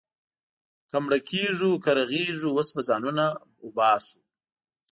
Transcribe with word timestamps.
که 0.89 0.97
مړه 1.03 1.19
کېږو، 1.29 1.71
که 1.83 1.89
رغېږو، 1.99 2.49
اوس 2.55 2.69
به 2.75 2.81
ځانونه 2.89 3.25
وباسو. 3.65 4.19